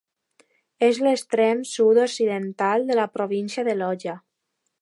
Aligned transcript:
És 0.87 1.01
l'extrem 1.07 1.61
sud-occidental 1.73 2.89
de 2.91 2.99
la 3.01 3.07
província 3.19 3.69
de 3.71 3.81
Loja. 3.83 4.21